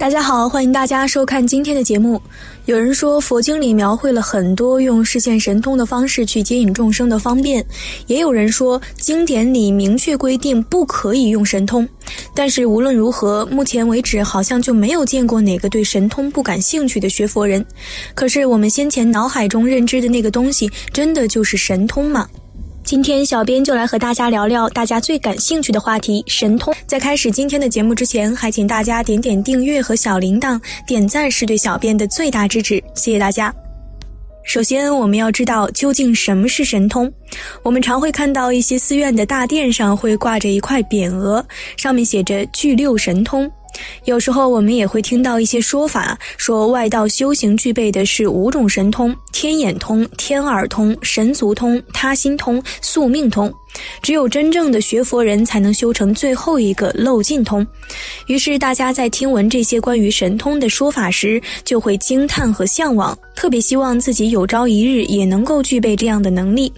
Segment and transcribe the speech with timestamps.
[0.00, 2.18] 大家好，欢迎大家收看今天的节目。
[2.64, 7.62] 有人说佛经里描绘了很多用视现神通的方式去接引众生的方便，
[8.06, 11.86] 也有人说经典里明确规定不可以用神通。
[12.34, 17.62] 但是无论如何，目前为止好像就没有见过哪个对神通不感兴趣的学佛人。
[18.14, 22.26] 可是我们先前脑海中认知的那个东西，真的就是神通吗？
[22.90, 26.74] 今天小编就来和大家聊聊大家最感兴趣的话题——神通。
[26.88, 33.54] 在开始今天的节目之前，还请大家点点订阅和小铃铛，点赞是对小编的最大支持，谢谢大家。
[34.42, 37.08] 首先，我们要知道究竟什么是神通。
[37.62, 43.48] 我们常会看到一些寺院的大殿上会挂着一块匾额，上面写着“具六神通”。
[44.04, 53.52] 有时候我们也会听到一些说法，说外道修行具备的是五种神通：天眼通、天耳通、神足通、他心通、宿命通。
[54.02, 57.66] 只有真正的学佛人才能修成最后一个漏尽通。
[58.26, 66.72] 于是大家在听闻这些关于神通的说法时，就会惊叹和向往，特别希望自己有朝一日也能够具备这样的能力。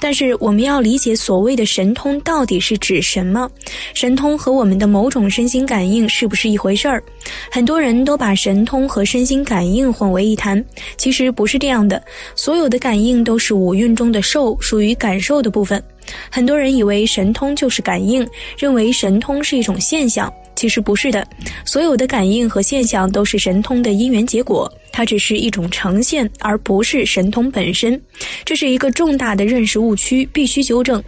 [0.00, 3.48] 但是我们要理解所谓的神通到底是指什么？
[3.94, 7.02] 神通和我们的某种身心感应是不是一回事儿？
[7.50, 10.62] 很多人都把神通和身心感应混为一谈，
[10.96, 12.02] 其实不是这样的。
[12.34, 15.82] 所有的感应都是五蕴中的受，属于感受的部分。
[16.30, 21.26] 很多人以为神通就是感应，认为神通是一种现象，其实不是的。
[21.64, 28.00] 所有的感应和现象都是神通的因缘结果，它只是一种呈现，而不是神通本身。
[28.44, 31.02] 这是一个重大的认识误区，必须纠正。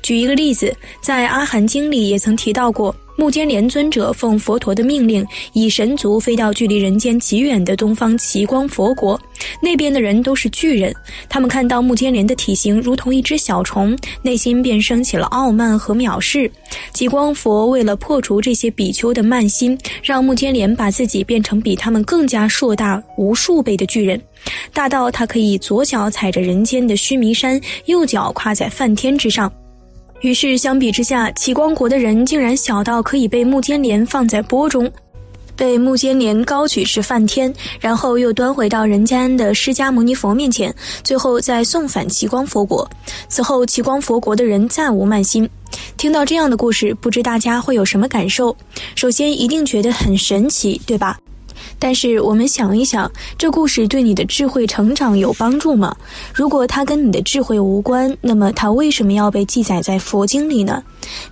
[0.00, 2.94] 举一个例子，在《阿含经》里也曾提到过。
[3.18, 9.20] 目犍连尊者奉佛陀的命令，以神足飞到距离人间极远的东方极光佛国，
[9.60, 10.94] 那边的人都是巨人。
[11.28, 16.48] 他们看到目犍连的体型如同一只小虫，内心便升起了傲慢和藐视。
[16.92, 24.22] 极光佛为了破除这些比丘的慢心，让目犍连把自己变成比他们更加硕大无数倍的巨人，
[24.72, 29.52] 大到他可以左脚踩着人间的须弥山，右脚跨在梵天之上。
[30.20, 34.90] 于是，相比之下，齐光国的人竟然小到可以被木间莲放在钵中，
[35.54, 40.74] 被木间莲高举至梵天，然后又端回到人间的释迦牟尼佛面前，
[41.04, 42.88] 最后再送返齐光佛国。
[43.28, 45.48] 此后，齐光佛国的人再无慢心。
[45.96, 48.56] 听到这样的故事，不知大家会有什么感受？
[48.96, 51.16] 首先，一定觉得很神奇，对吧？
[51.78, 55.96] 但是我们想一想，这故事对你的智慧成长有帮助吗？
[56.34, 60.82] 如果它跟你的智慧无关，那么它为什么要被记载在佛经里呢？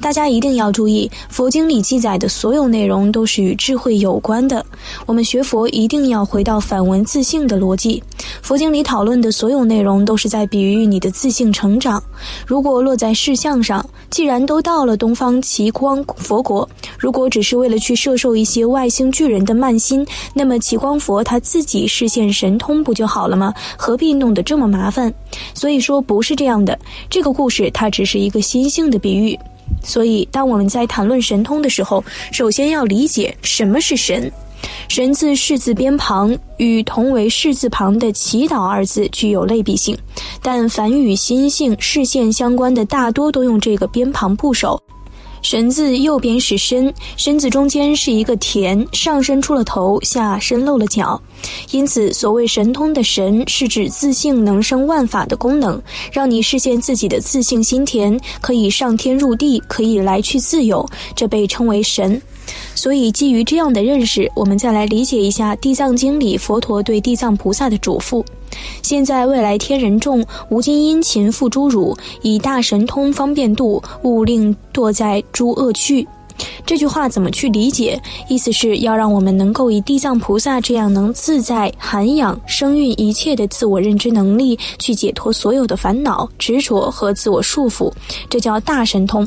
[0.01, 4.65] 大家一定要注意，佛经里记载的所有内容都是与智慧有关的。
[5.07, 8.03] 我们学佛一定要回到反闻自性的逻辑。
[8.43, 12.03] 佛经里讨论的所有内容都是在比喻你的自性成长。
[12.47, 23.53] 如果落在事相上，既然都到了东方奇光佛国，如果只是为了去摄受一些外星巨人的慢心，那么奇光佛他自己实现神通不就好了吗？
[23.77, 25.13] 何必弄得这么麻烦？
[25.55, 26.79] 所以说不是这样的。
[27.11, 29.39] 这个故事它只是一个心性的比喻。
[29.83, 34.31] 所以，当我们在谈论神通的时候，首先要理解什么是神。
[34.89, 39.97] 神字是字边旁，与同为是字旁的祈祷二字具有类比性，
[40.43, 44.81] 但凡与心性、视线相关的，大多都用这个边旁部首。
[45.49, 51.23] 神字右边是身，身字中间是一个田，上身出了头，下身露了脚，
[51.71, 55.81] 因此所谓神通的神，是指自性能生万法的功能，
[56.11, 60.85] 让你实现自己的自信心田，可以上天入地，可以来去自由，
[61.15, 62.21] 这被称为神。
[62.75, 68.25] 所以，基于这样的认识，我们再来理解一下《地藏经》里佛陀对地藏菩萨的嘱咐
[68.83, 76.07] ：“现在未来天人众，无今殷勤付诸汝，以大神通方便度，勿令堕在诸恶趣。”
[76.67, 77.99] 这句话怎么去理解？
[78.29, 87.91] 意思是要让我们能够以地藏菩萨这样能自在涵养生育一切的自我认知能力，去解脱所有的烦恼、执着和自我束缚，
[88.29, 89.27] 这叫大神通。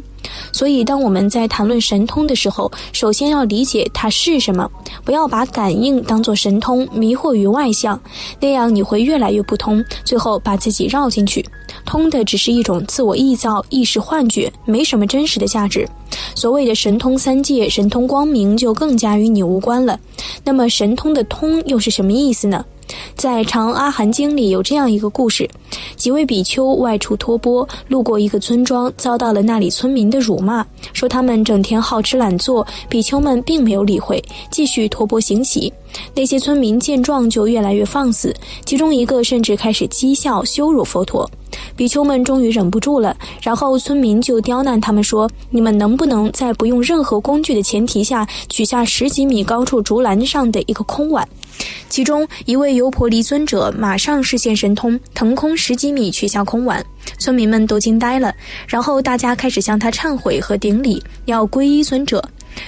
[0.51, 4.69] 所以，当我们在谈论神通的时候，首先要理解它是什么，
[5.03, 7.99] 不要把感应当作神通，迷惑于外相，
[8.39, 11.45] 那样你会越来越不通，最后把自己绕进去。
[11.85, 15.87] 通的只是一种自我臆造、意识幻觉，没什么真实的价值。
[16.35, 19.99] 所谓的神通三界、神通光明，就更加与你无关了。
[20.43, 22.65] 那么，神通的通又是什么意思呢？
[23.15, 25.49] 在《长阿含经》里有这样一个故事：
[25.95, 32.65] 几位比丘外出托钵，路过一个村庄，遭到了那里村民的辱骂，说他们整天好吃懒做。
[32.87, 35.71] 比丘们并没有理会，继续托钵行乞。
[36.13, 38.33] 那些村民见状就越来越放肆，
[38.65, 41.29] 其中一个甚至开始讥笑、羞辱佛陀。
[41.79, 51.25] 比丘们终于忍不住了，然后村民就刁难他们说：“你们能不能在不用任何工具的前提下取下十几米高处竹篮上的一个空碗？”
[51.87, 56.85] 其中一位优婆离尊者马上视线神通，腾空十几米取下空碗，
[57.17, 58.35] 村民们都惊呆了。
[58.67, 62.21] 然后大家开始向他忏悔和顶礼，要皈依尊者。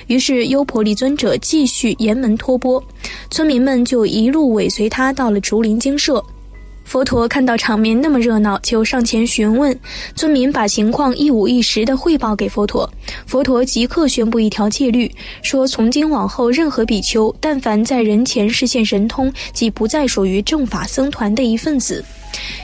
[0.08, 2.81] 于是优婆离尊者继续沿门托钵，
[3.30, 6.24] 村民们就一路尾随他到了竹林精舍。
[6.91, 9.79] 佛陀看到场面那么热闹，就上前询问。
[10.13, 12.85] 村民把情况一五一十地汇报给佛陀。
[13.25, 15.09] 佛陀即刻宣布一条戒律，
[15.41, 22.03] 说从今往后，任何比丘但凡在人前实现神通，即不再属于正法僧团的一份子。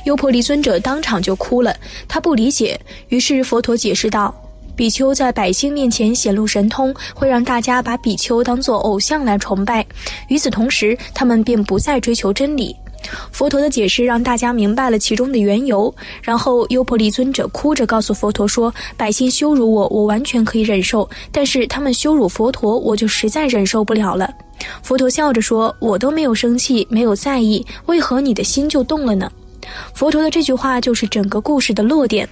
[0.03, 1.73] 优婆离尊者当场就哭了，
[2.05, 2.77] 他不理解。
[3.07, 4.35] 于是佛陀解释道
[4.75, 9.85] ：“比丘在百姓面前显露神通，会让大家把比丘当作偶像来崇拜。
[10.27, 12.75] 与此同时，他们便不再追求真理。”
[13.31, 24.29] 佛陀的解释让大家明白了其中的缘由，然后优婆离尊者哭着告诉佛陀说：“百姓羞辱我，我完全可以忍受；但是他们羞辱佛陀，我就实在忍受不了了。”
[24.81, 29.31] 佛陀笑着说：“我都没有生气，没有在意，为何你的心就动了呢？”
[29.93, 32.27] 佛陀的这句话就是整个故事的落点。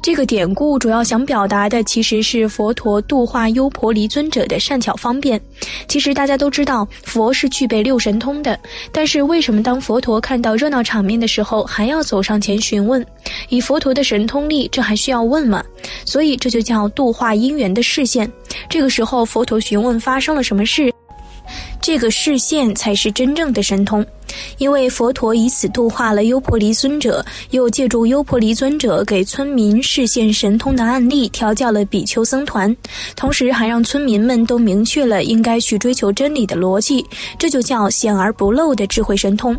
[0.00, 5.40] 这个典故主要想表达的其实是佛陀度化优婆离尊者的善巧方便。
[5.86, 8.58] 其实大家都知道，佛是具备六神通的，
[8.92, 13.04] 但是为什么当佛陀看到热闹场面的时候，还要走上前询问？
[13.48, 15.62] 以佛陀的神通力，这还需要问吗？
[16.04, 18.30] 所以这就叫度化因缘的视线。
[18.68, 20.92] 这个时候，佛陀询问发生了什么事。
[21.80, 24.04] 这个视线才是真正的神通，
[24.58, 32.74] 因为佛陀以此度化了优婆离尊者，又借助优婆离尊者给村民视现神通的案例，调教了比丘僧团，
[33.16, 37.04] 同时还让村民们都明确了应该去追求真理的逻辑，
[37.38, 39.56] 这就叫显而不露的智慧神通。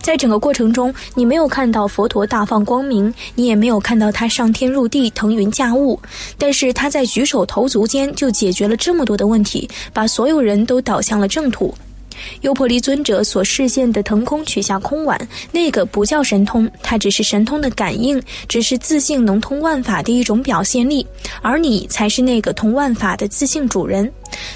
[0.00, 6.00] 在整个过程中，你没有看到佛陀大放光明，你也没有看到他上天入地、腾云驾雾，
[6.36, 11.74] 但是他在举手投足间就解决了这么多的问题，把所有人都导向了正途。
[12.42, 15.18] 优婆离尊者所示现的腾空取下空碗，
[15.52, 21.06] 那个不叫神通，它只是神通的感应，只是自信能通万法的一种表现力，
[21.42, 24.10] 而你才是那个通万法的自信主人。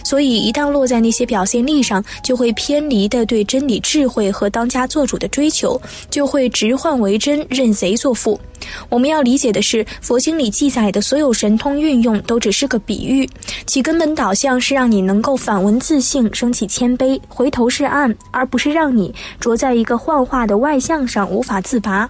[0.05, 5.81] 所以，一旦落在那些表现力上，就会偏离的对真理、智慧和当家做主的追求，
[6.11, 8.38] 就会直换为真，认贼作父。
[8.88, 13.29] 我们要理解的是，佛经里记载的所有神通运用都只是个比喻，
[13.67, 22.09] 其根本导向是让你能够反闻自性，升起谦卑，回头是岸，而不是让你着在一个幻化的外相上无法自拔。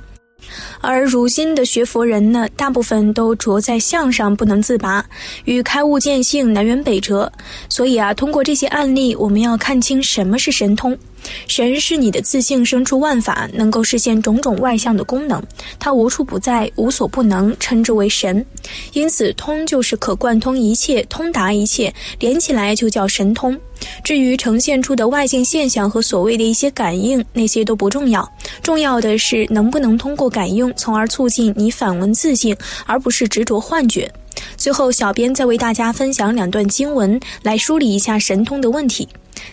[0.81, 5.05] 而如今的学佛人呢，大部分都着在相上不能自拔，
[5.45, 7.31] 与开悟见性南辕北辙。
[7.69, 10.99] 所以啊，通过这些案例，我们要看清什么是神通。
[11.47, 15.43] 神是你的自性生出万法，能够实现种种外相的功能，
[15.79, 18.45] 它无处不在，无所不能，称之为神。
[18.93, 23.59] 因此，通就是可贯通一切，通达一切，连起来就叫神通。
[24.05, 28.29] 至于呈现出的外境现象和所谓的一些感应，那些都不重要，
[28.63, 34.11] 重要的是能不能通过感应，从而促进你反闻自性，而不是执着幻觉。
[34.57, 39.09] 最后，小编再为大家分享两段经文，来梳理一下神通的问题。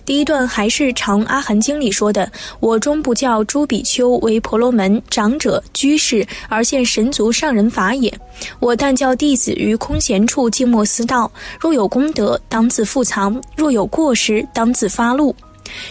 [0.05, 8.11] 第一段还是《长阿含经》里说的：“我终不教诸比丘为婆罗门长者居士而现神足上人法也。
[8.59, 15.35] 我但教弟子于空闲处静默思道，若有功德，当自复藏；若有过失，当自发怒。”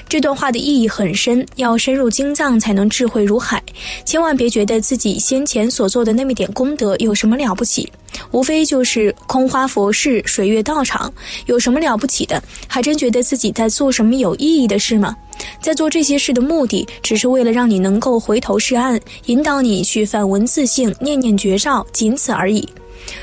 [0.08, 3.62] 这段话的意义很深，要深入经藏才能智慧如海。
[4.04, 7.90] 千万别觉得自己先前所做的那么点功德有什么了不起，
[8.30, 11.12] 无非就是空花佛事、水月道场，
[11.47, 12.42] 有什么了不起的？
[12.66, 15.16] 还真觉得自己在做什么有意义的事吗？
[15.61, 22.68] 在做这些事的目的，只是为了让你能够回头是岸，引导你去反闻自性，念念绝照，仅此而已。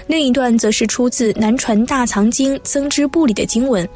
[0.07, 3.87] 另一段则是出自《南传大藏经》增支部里的经文。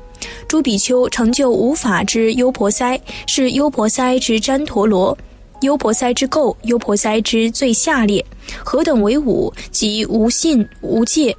[0.48, 5.18] 诸比丘成就无法之优婆塞，是优婆塞之旃陀罗，
[5.62, 8.24] 优婆塞之垢，优婆塞之最下列。
[8.64, 9.54] 何等为五？
[9.72, 11.36] 即无信、无戒、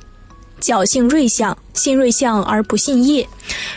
[0.60, 3.26] 侥幸锐相，信锐相而不信业。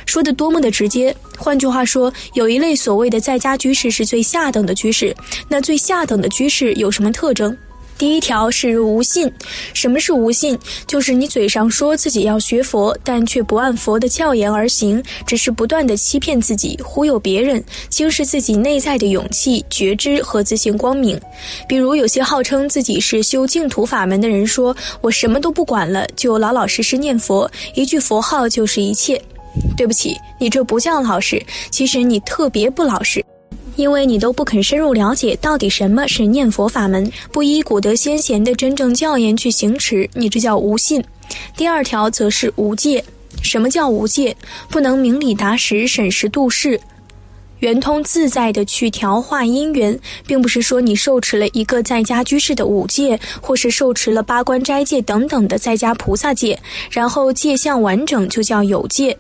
[0.06, 1.16] 说的多么的直接！
[1.38, 5.16] 换句话说，有一类所谓的在家居士是最下等的居士。
[5.50, 7.58] 那最下等的居士有什么特征？
[7.98, 9.32] 第一条是无信，
[9.74, 10.58] 什么是无信？
[10.88, 21.20] 就是你嘴上说自己要学佛，但却不按佛的教言而行，只是不断的欺骗自己，忽悠别人，轻视自己内在的勇气、觉知和自信光明。
[21.68, 29.22] 比如有些号称自己是修净土法门的人说：“我什么都不管了，就老老实实念佛，一句佛号就是一切。”
[29.78, 33.24] 对不起，你这不叫老实，其实你特别不老实。
[33.76, 41.04] 因为你都不肯深入了解到底什么是念佛法门，不依古德先贤的真正教言去行持，你这叫无信。
[41.58, 43.04] 第二条则是无戒。
[43.42, 44.36] 什么叫无戒？
[44.70, 46.80] 不能明理达实、审时度势、
[47.60, 56.58] 圆通自在的去调化因缘，并不是说你受持了一个在家居士的五戒，或是受持了八关斋戒等等的在家菩萨戒，
[56.92, 59.18] 然后戒相完整就叫有戒。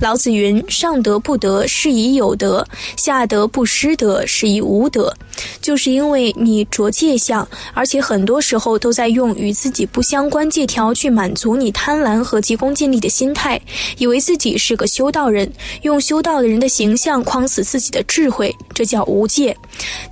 [0.00, 2.64] 老子云：“上德不德，是以有德；
[2.96, 5.12] 下德不失德，是以无德。”
[5.60, 13.60] 就是因为你着戒相，而且很多时候都在用与自己不相关戒条去满足你贪婪和急功近利的心态，
[13.98, 15.50] 以为自己是个修道人，
[15.82, 19.56] 用修道的人的形象框死自己的智慧，这叫无戒。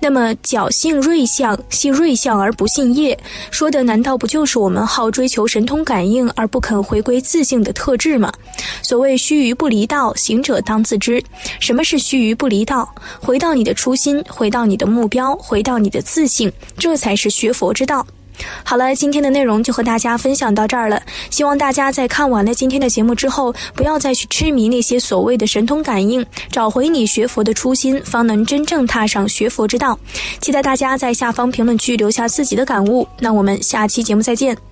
[0.01, 3.19] 那么侥幸瑞相，信瑞相而不信业，
[3.51, 8.33] 说的难道不就是我们好追求神通感应而不肯回归自性的特质吗？
[8.83, 11.23] 所谓须臾不离道，行者当自知。
[11.61, 12.93] 什么是须臾不离道？
[13.21, 18.07] 回到你的初心，回到你的目标标，回到你的自信，这才是学佛之道。
[18.63, 21.01] 好了，今天的内容就和大家分享到这儿了。
[21.31, 29.99] 希望大家在看完了今天的节目之后，不要再去痴迷那些所谓的神通感应，找回你学佛的初心，方能真正踏上学佛之道。
[30.43, 33.09] 期待大家在下方评论区留下自己的感悟。
[33.21, 34.66] 那我们下期节目再见。